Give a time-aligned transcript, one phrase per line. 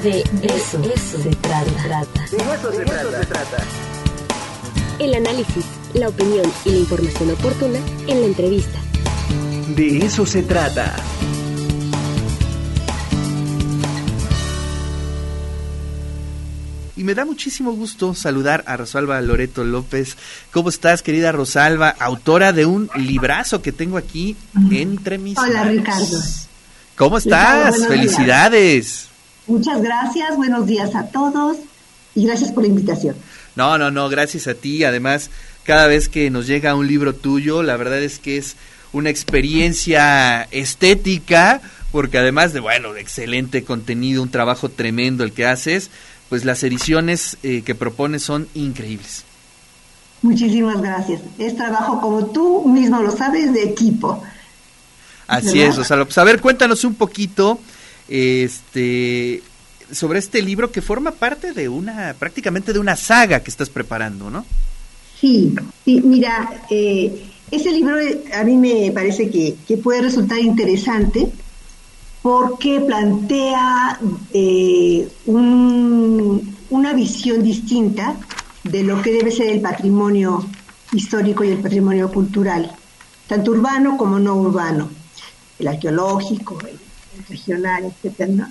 [0.00, 2.26] De eso, eso se trata.
[2.30, 2.84] De eso se,
[3.26, 3.64] trata.
[4.98, 8.80] El análisis, la opinión y la información oportuna en la entrevista.
[9.76, 10.96] De eso se trata.
[16.96, 20.16] Y me da muchísimo gusto saludar a Rosalba Loreto López.
[20.52, 21.90] ¿Cómo estás, querida Rosalba?
[21.90, 24.36] Autora de un librazo que tengo aquí
[24.70, 26.18] entre mis Hola, Ricardo.
[26.96, 27.86] ¿Cómo estás?
[27.86, 29.11] Felicidades.
[29.46, 31.58] Muchas gracias, buenos días a todos
[32.14, 33.16] y gracias por la invitación.
[33.56, 34.84] No, no, no, gracias a ti.
[34.84, 35.30] Además,
[35.64, 38.56] cada vez que nos llega un libro tuyo, la verdad es que es
[38.92, 41.60] una experiencia estética,
[41.90, 45.90] porque además de, bueno, excelente contenido, un trabajo tremendo el que haces,
[46.28, 49.24] pues las ediciones eh, que propones son increíbles.
[50.22, 51.20] Muchísimas gracias.
[51.38, 54.22] Es trabajo, como tú mismo lo sabes, de equipo.
[55.26, 56.04] Así es, Rosalba.
[56.04, 57.58] Pues a ver, cuéntanos un poquito
[58.12, 59.42] este
[59.90, 64.30] sobre este libro que forma parte de una, prácticamente de una saga que estás preparando,
[64.30, 64.44] ¿no?
[65.20, 65.54] Sí,
[65.86, 71.28] mira, eh, ese libro eh, a mí me parece que, puede resultar interesante
[72.22, 73.98] porque plantea
[74.32, 78.16] eh, una visión distinta
[78.64, 80.46] de lo que debe ser el patrimonio
[80.92, 82.72] histórico y el patrimonio cultural,
[83.26, 84.90] tanto urbano como no urbano,
[85.58, 86.78] el arqueológico, el
[87.28, 88.50] regional, etcétera.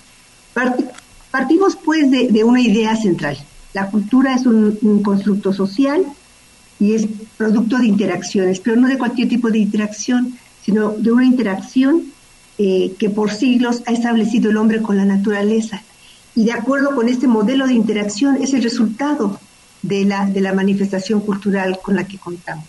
[1.31, 3.37] partimos pues de, una idea central.
[3.73, 6.03] La cultura es un, constructo social
[6.79, 11.25] y es producto de interacciones, pero no de cualquier tipo de interacción, sino de una
[11.25, 12.11] interacción
[12.57, 15.83] eh, que por siglos ha establecido el hombre con la naturaleza.
[16.35, 19.39] Y de acuerdo con este modelo de interacción es el resultado
[19.81, 22.65] de la, de la manifestación cultural con la que contamos.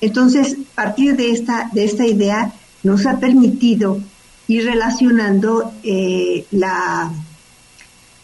[0.00, 2.52] Entonces, partir de esta, de esta idea,
[2.82, 4.00] nos ha permitido
[4.48, 7.12] y relacionando eh, la,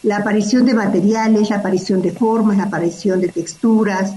[0.03, 4.13] la aparición de materiales, la aparición de formas, la aparición de texturas,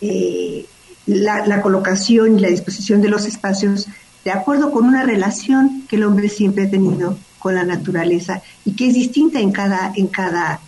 [0.00, 0.64] eh,
[1.06, 3.88] la, colocación y la disposición de los espacios
[4.24, 8.72] de acuerdo con una relación que el hombre siempre ha tenido con la naturaleza y
[8.76, 10.60] que es distinta en cada, en cada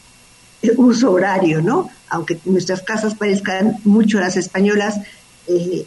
[0.77, 1.91] uso horario, ¿no?
[2.09, 5.01] Aunque nuestras casas parezcan mucho las españolas,
[5.47, 5.85] eh,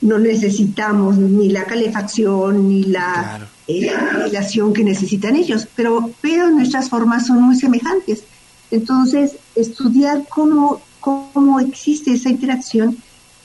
[0.00, 6.88] no necesitamos ni la calefacción ni la eh, relación que necesitan ellos, pero, pero nuestras
[6.88, 8.22] formas son muy semejantes.
[8.70, 12.96] Entonces, estudiar cómo, cómo existe esa interacción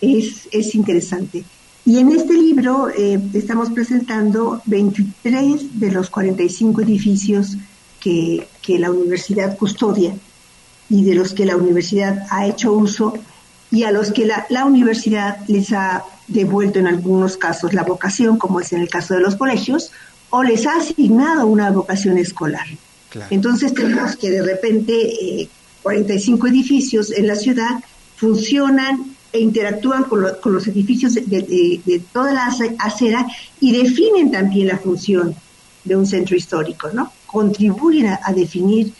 [0.02, 1.44] es, es interesante.
[1.86, 7.58] Y en este libro eh, estamos presentando 23 de los 45 edificios
[8.00, 10.14] que, que la universidad custodia
[10.90, 13.14] y de los que la universidad ha hecho uso
[13.72, 18.38] y a los que la, la universidad les ha devuelto en algunos casos la vocación,
[18.38, 19.92] como es en el caso de los colegios,
[20.30, 22.66] o les ha asignado una vocación escolar.
[23.30, 25.50] Entonces tenemos que de repente
[25.84, 27.84] 45 eh, edificios en la ciudad
[28.16, 33.26] funcionan e interactúan con, los edificios de, toda la acera
[33.60, 35.36] y definen también la función
[35.84, 37.12] de un centro histórico, ¿no?
[37.26, 38.94] Contribuyen a, definir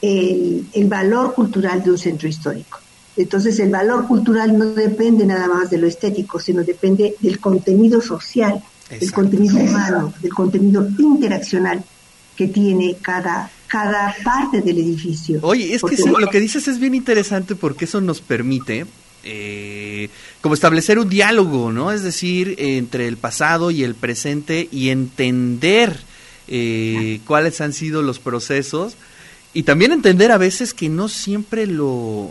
[0.00, 2.78] el, el, valor cultural de un centro histórico.
[3.16, 8.00] Entonces el valor cultural no depende nada más de lo estético, sino depende del contenido
[8.00, 11.82] social el contenido humano, del contenido interaccional
[12.36, 15.40] que tiene cada, cada parte del edificio.
[15.42, 18.86] Oye, es que sí, lo que dices es bien interesante porque eso nos permite
[19.24, 20.08] eh,
[20.40, 21.90] como establecer un diálogo, ¿no?
[21.90, 25.98] Es decir, entre el pasado y el presente y entender
[26.46, 28.94] eh, cuáles han sido los procesos
[29.52, 32.30] y también entender a veces que no siempre lo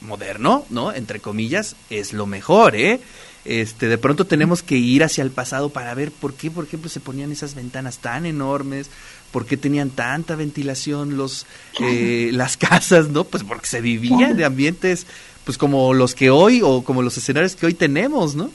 [0.00, 0.92] moderno, ¿no?
[0.92, 3.00] Entre comillas, es lo mejor, ¿eh?
[3.44, 6.90] Este, de pronto tenemos que ir hacia el pasado para ver por qué, por ejemplo,
[6.90, 8.90] se ponían esas ventanas tan enormes,
[9.30, 11.46] por qué tenían tanta ventilación los
[11.80, 13.24] eh, las casas, ¿no?
[13.24, 15.06] Pues porque se vivía de ambientes
[15.44, 18.50] pues como los que hoy o como los escenarios que hoy tenemos, ¿no?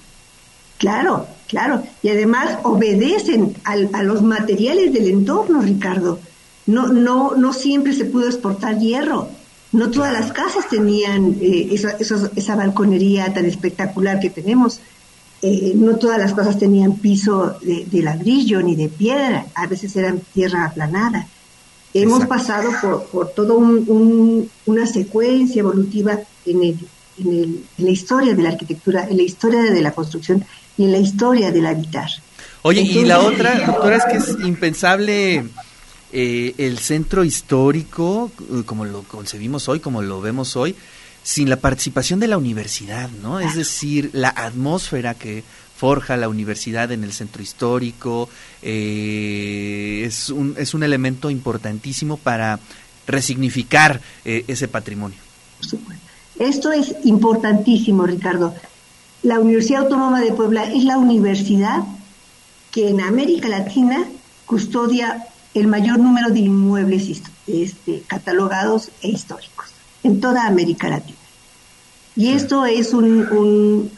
[0.77, 1.81] Claro, claro.
[2.03, 6.19] Y además obedecen a los materiales del entorno, Ricardo.
[6.67, 9.29] No, no, no siempre se pudo exportar hierro.
[9.73, 11.97] No todas las casas tenían eh, esa,
[12.35, 14.79] esa, balconería tan espectacular que tenemos.
[15.41, 20.21] Eh, no todas las casas tenían piso de, ladrillo ni de piedra, a veces eran
[20.33, 21.27] tierra aplanada.
[21.93, 26.79] Hemos pasado por, por toda un, una secuencia evolutiva en, el,
[27.17, 30.45] en, el, en, la historia de la arquitectura, en la historia de la construcción
[30.77, 32.09] y en la historia del habitar.
[32.61, 35.43] Oye, y la otra, doctora, es que es impensable
[36.13, 40.75] eh, el centro histórico, eh, como lo concebimos hoy, como lo vemos hoy,
[41.23, 43.39] sin la participación de la universidad, ¿no?
[43.39, 45.43] Es decir, la atmósfera que
[45.75, 48.29] forja la universidad en el centro histórico
[48.61, 52.59] eh, es, un, es un elemento importantísimo para
[53.07, 55.17] resignificar eh, ese patrimonio.
[56.39, 58.53] Esto es importantísimo, Ricardo.
[59.23, 61.83] La Universidad Autónoma de Puebla es la universidad
[62.71, 64.05] que en América Latina
[64.45, 69.67] custodia el mayor número de inmuebles este, catalogados e históricos
[70.03, 71.17] en toda América Latina.
[72.15, 73.89] Y esto es un,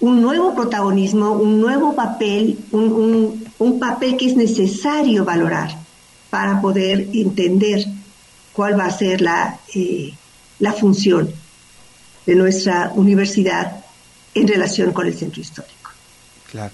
[0.00, 5.76] nuevo protagonismo, un nuevo papel, un, papel que es necesario valorar
[6.30, 7.84] para poder entender
[8.52, 10.12] cuál va a ser la, eh,
[10.58, 11.30] la función
[12.26, 13.84] de nuestra universidad
[14.34, 15.90] en relación con el centro histórico.
[16.50, 16.72] Claro.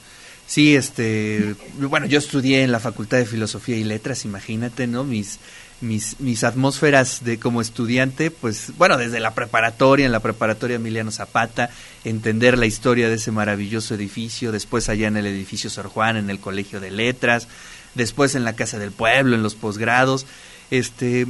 [0.49, 5.05] Sí, este, bueno, yo estudié en la Facultad de Filosofía y Letras, imagínate, ¿no?
[5.05, 5.39] Mis
[5.81, 11.11] mis, mis atmósferas de como estudiante, pues bueno, desde la preparatoria, en la preparatoria Emiliano
[11.11, 11.71] Zapata,
[12.05, 16.31] entender la historia de ese maravilloso edificio, después allá en el edificio Sor Juan, en
[16.31, 17.47] el Colegio de Letras,
[17.95, 20.27] después en la Casa del Pueblo, en los posgrados,
[20.71, 21.27] este,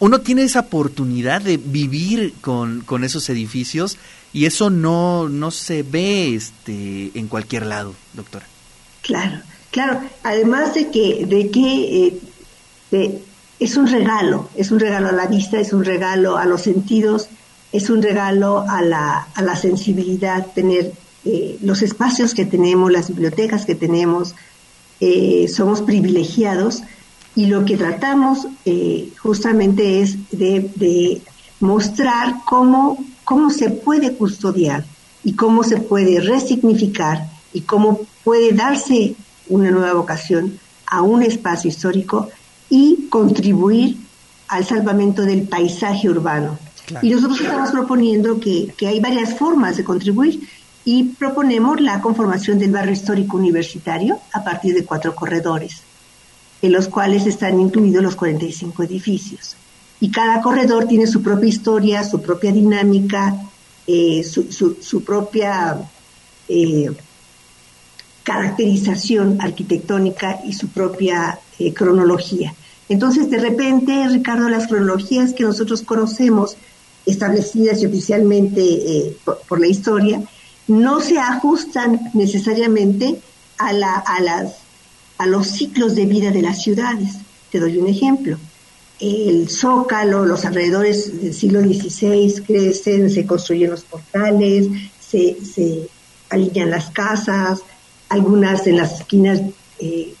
[0.00, 3.98] uno tiene esa oportunidad de vivir con, con esos edificios
[4.32, 8.46] y eso no, no se ve este, en cualquier lado, doctora.
[9.02, 9.40] Claro,
[9.70, 10.00] claro.
[10.22, 12.18] Además de que, de que
[12.92, 13.22] eh,
[13.58, 17.28] es un regalo, es un regalo a la vista, es un regalo a los sentidos,
[17.72, 20.92] es un regalo a la, a la sensibilidad, tener
[21.24, 24.34] eh, los espacios que tenemos, las bibliotecas que tenemos,
[25.00, 26.82] eh, somos privilegiados
[27.38, 31.22] y lo que tratamos eh, justamente es de,
[31.60, 34.84] mostrar cómo, cómo se puede custodiar
[35.22, 39.14] y cómo se puede resignificar y cómo puede darse
[39.48, 42.28] una nueva vocación a un espacio histórico
[42.70, 43.98] y contribuir
[44.48, 46.58] al salvamento del paisaje urbano.
[47.02, 50.40] Y nosotros estamos proponiendo que, que, hay varias formas de contribuir
[50.84, 55.82] y proponemos la conformación del barrio histórico universitario a partir de cuatro corredores,
[56.62, 59.56] en los cuales están incluidos los 45 edificios.
[60.00, 63.34] Y cada corredor tiene su propia historia, su propia dinámica,
[63.86, 65.78] eh, su, su, propia
[66.48, 66.90] eh,
[68.22, 72.54] caracterización arquitectónica y su propia eh, cronología.
[72.88, 76.56] Entonces, de repente, Ricardo, las cronologías que nosotros conocemos,
[77.06, 80.22] establecidas y oficialmente eh, por, la historia,
[80.66, 83.18] no se ajustan necesariamente
[83.56, 84.56] a, la, a, las,
[85.18, 87.14] a los ciclos de vida de las ciudades.
[87.50, 88.38] Te doy un ejemplo.
[89.00, 94.66] El zócalo, los alrededores del siglo XVI crecen, se construyen los portales,
[95.00, 95.36] se,
[96.30, 97.60] alinean las casas,
[98.08, 99.40] algunas en las esquinas
[99.78, 100.14] eh,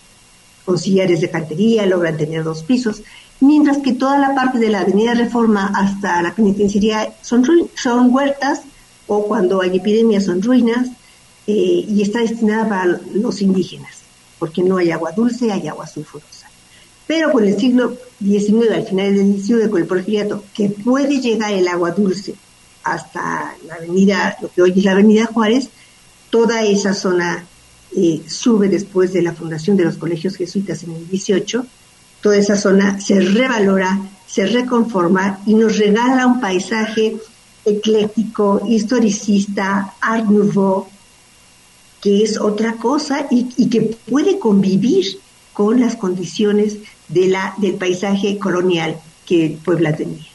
[0.64, 3.02] con sillares de cantería, logran tener dos pisos,
[3.40, 7.44] mientras que toda la parte de la Avenida Reforma hasta la penitenciaría son,
[7.74, 8.62] son huertas
[9.06, 10.88] o cuando hay epidemias son ruinas
[11.46, 13.97] eh, y está destinada para los indígenas,
[14.38, 16.48] porque no hay agua dulce, hay agua sulfurosa.
[17.06, 21.52] Pero con el siglo XIX, al final del XIX, con el porfiriato, que puede llegar
[21.52, 22.34] el agua dulce
[22.84, 25.70] hasta la avenida, lo que hoy es la avenida Juárez,
[26.30, 27.46] toda esa zona
[27.96, 31.66] eh, sube después de la fundación de los colegios jesuitas en el 18,
[32.20, 37.16] toda esa zona se revalora, se reconforma y nos regala un paisaje
[37.64, 40.88] ecléctico, historicista, art nouveau,
[42.00, 45.18] que es otra cosa y, que puede convivir
[45.52, 46.76] con las condiciones
[47.08, 50.26] de la, del paisaje colonial que Puebla tenía.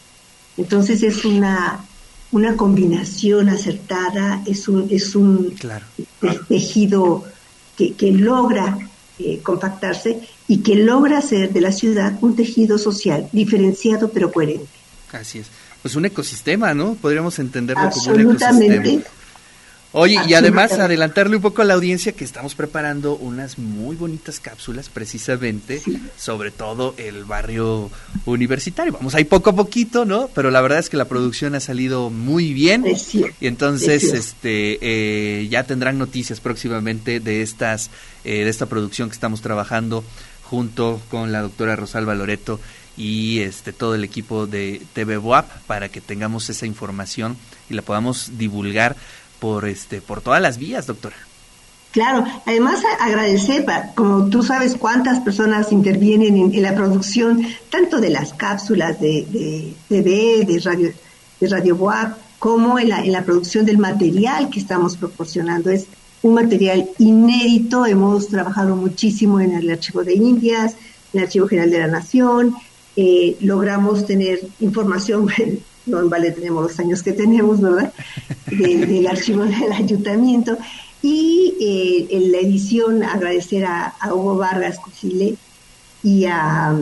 [0.58, 1.86] Entonces es una,
[2.32, 5.56] una combinación acertada, es un, es un
[6.48, 7.24] tejido
[7.78, 8.78] que, logra
[9.20, 14.68] eh, compactarse y que logra hacer de la ciudad un tejido social diferenciado pero coherente.
[15.12, 15.48] Así es.
[15.82, 16.96] Pues un ecosistema, ¿no?
[16.96, 19.04] Podríamos entenderlo como un ecosistema.
[19.96, 24.40] Oye, y además adelantarle un poco a la audiencia que estamos preparando unas muy bonitas
[24.40, 25.84] cápsulas precisamente
[26.18, 27.92] sobre todo el barrio
[28.26, 28.92] universitario.
[28.92, 30.30] Vamos ahí poco a poquito, ¿no?
[30.34, 32.86] Pero la verdad es que la producción ha salido muy bien
[33.40, 37.92] y entonces este eh, ya tendrán noticias próximamente de estas
[38.24, 40.04] eh, de esta producción que estamos trabajando
[40.42, 42.60] junto con la doctora Rosalba Loreto
[42.98, 47.38] y este todo el equipo de TV WAP para que tengamos esa información
[47.70, 48.96] y la podamos divulgar
[49.44, 51.18] por este por todas las vías, doctora.
[51.92, 58.32] Claro, además agradecer, como tú sabes cuántas personas intervienen en, la producción, tanto de las
[58.34, 60.94] cápsulas de, TV, de Radio,
[61.42, 65.72] de Radio Boab, como en la, en la producción del material que estamos proporcionando.
[65.72, 65.88] Es
[66.22, 70.76] un material inédito, hemos trabajado muchísimo en el Archivo de Indias,
[71.12, 72.56] en el Archivo General de la Nación,
[72.96, 75.28] eh, logramos tener información
[75.86, 77.94] no Vale tenemos los años que tenemos, ¿verdad?
[78.48, 80.58] del archivo del ayuntamiento.
[81.02, 85.36] Y eh, en la edición agradecer a, Hugo Vargas Cusile
[86.02, 86.74] y a,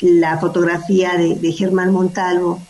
[0.00, 2.60] la fotografía de, Germán Montalvo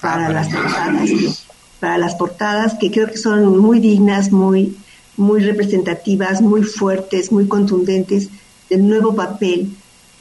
[0.00, 1.46] para ah, las portadas,
[1.80, 4.76] para las portadas que creo que son muy dignas, muy,
[5.16, 8.28] muy representativas, muy fuertes, muy contundentes
[8.68, 9.70] del nuevo papel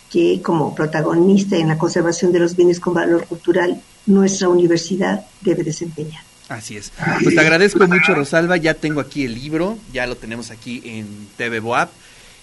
[0.10, 5.64] que como protagonista en la conservación de los bienes con valor cultural nuestra universidad debe
[5.64, 6.22] desempeñar.
[6.50, 6.92] Así es.
[7.24, 8.58] Pues te agradezco mucho, Rosalba.
[8.58, 11.90] Ya tengo aquí el libro, ya lo tenemos aquí en TV Boab.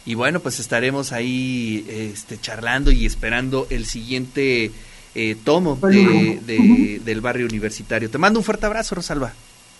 [0.04, 4.70] Y bueno, pues estaremos ahí este, charlando y esperando el siguiente
[5.16, 8.08] eh, tomo de, del barrio universitario.
[8.08, 9.32] Te mando un fuerte abrazo, Rosalba.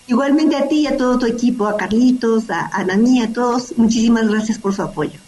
[0.09, 4.29] Igualmente a ti y a todo tu equipo, a Carlitos, a Ana a todos, muchísimas
[4.29, 5.19] gracias por su apoyo.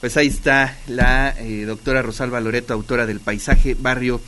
[0.00, 4.20] Pues ahí está la eh, doctora Rosalba Loreto, autora del Paisaje Barrio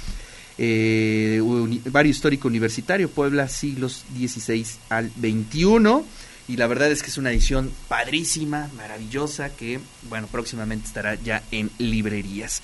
[0.59, 1.41] eh,
[1.87, 6.05] Barrio Histórico Universitario, Puebla, siglos XVI al XXI.
[6.49, 11.43] Y la verdad es que es una edición padrísima, maravillosa, que, bueno, próximamente estará ya
[11.51, 12.63] en librerías.